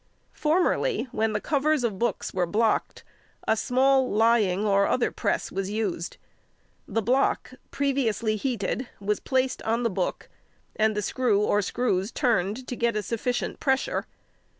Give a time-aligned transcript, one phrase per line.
[0.33, 3.03] Formerly, when the covers of books were blocked,
[3.47, 6.17] a |150| small lying or other press was used.
[6.87, 10.27] The block, previously heated, was placed on the book,
[10.75, 14.07] and the screw or screws turned to get a sufficient pressure.